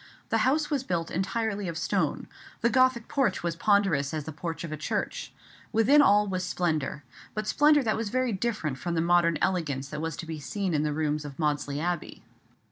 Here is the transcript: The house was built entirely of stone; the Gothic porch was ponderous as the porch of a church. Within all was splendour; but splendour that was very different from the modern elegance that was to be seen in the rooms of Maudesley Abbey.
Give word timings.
The 0.29 0.39
house 0.39 0.71
was 0.71 0.83
built 0.83 1.11
entirely 1.11 1.67
of 1.67 1.77
stone; 1.77 2.27
the 2.61 2.71
Gothic 2.71 3.07
porch 3.07 3.43
was 3.43 3.55
ponderous 3.55 4.15
as 4.15 4.23
the 4.23 4.31
porch 4.31 4.63
of 4.63 4.71
a 4.71 4.75
church. 4.75 5.31
Within 5.71 6.01
all 6.01 6.25
was 6.27 6.43
splendour; 6.43 7.03
but 7.35 7.45
splendour 7.45 7.83
that 7.83 7.95
was 7.97 8.09
very 8.09 8.31
different 8.31 8.79
from 8.79 8.95
the 8.95 8.99
modern 9.01 9.37
elegance 9.43 9.89
that 9.89 10.01
was 10.01 10.17
to 10.17 10.25
be 10.25 10.39
seen 10.39 10.73
in 10.73 10.81
the 10.81 10.91
rooms 10.91 11.23
of 11.23 11.37
Maudesley 11.37 11.79
Abbey. 11.79 12.23